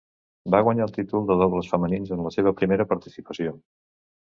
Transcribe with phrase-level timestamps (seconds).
[0.55, 3.59] Va guanyar el títol de dobles femenins en la seva primera participació.